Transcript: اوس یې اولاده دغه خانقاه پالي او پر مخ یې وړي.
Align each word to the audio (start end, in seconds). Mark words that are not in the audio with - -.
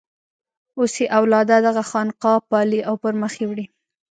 اوس 0.77 0.93
یې 1.01 1.07
اولاده 1.17 1.55
دغه 1.67 1.83
خانقاه 1.89 2.39
پالي 2.49 2.79
او 2.89 2.95
پر 3.01 3.13
مخ 3.21 3.33
یې 3.41 3.45
وړي. 3.49 3.65